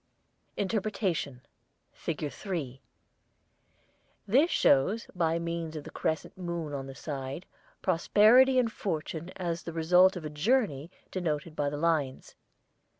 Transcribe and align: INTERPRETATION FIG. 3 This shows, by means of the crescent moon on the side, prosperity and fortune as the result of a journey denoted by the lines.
INTERPRETATION 0.57 1.45
FIG. 1.91 2.31
3 2.31 2.81
This 4.27 4.49
shows, 4.49 5.05
by 5.13 5.37
means 5.37 5.75
of 5.75 5.83
the 5.83 5.91
crescent 5.91 6.35
moon 6.35 6.73
on 6.73 6.87
the 6.87 6.95
side, 6.95 7.45
prosperity 7.83 8.57
and 8.57 8.71
fortune 8.71 9.29
as 9.35 9.61
the 9.61 9.73
result 9.73 10.15
of 10.15 10.25
a 10.25 10.29
journey 10.31 10.89
denoted 11.11 11.55
by 11.55 11.69
the 11.69 11.77
lines. 11.77 12.33